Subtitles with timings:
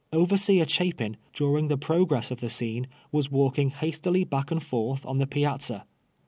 [0.11, 5.05] Overseer Chapin, during the progress of the scene, was walk ing hastily back and forth
[5.05, 5.85] on the piazza.